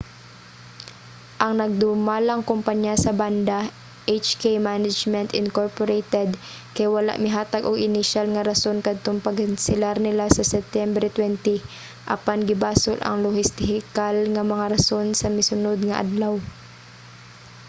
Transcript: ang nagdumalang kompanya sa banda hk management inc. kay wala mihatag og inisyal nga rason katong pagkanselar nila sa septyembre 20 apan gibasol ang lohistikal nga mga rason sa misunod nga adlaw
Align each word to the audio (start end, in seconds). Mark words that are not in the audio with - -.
ang 1.43 1.53
nagdumalang 1.61 2.41
kompanya 2.51 2.93
sa 3.03 3.11
banda 3.21 3.59
hk 4.25 4.43
management 4.69 5.29
inc. 5.41 5.57
kay 6.75 6.87
wala 6.95 7.13
mihatag 7.25 7.63
og 7.69 7.83
inisyal 7.89 8.27
nga 8.31 8.45
rason 8.49 8.77
katong 8.87 9.19
pagkanselar 9.27 9.97
nila 10.05 10.25
sa 10.31 10.47
septyembre 10.53 11.05
20 11.17 12.15
apan 12.15 12.39
gibasol 12.49 12.97
ang 13.01 13.17
lohistikal 13.25 14.15
nga 14.33 14.43
mga 14.51 14.65
rason 14.73 15.07
sa 15.19 15.27
misunod 15.35 15.79
nga 15.87 15.99
adlaw 16.03 16.33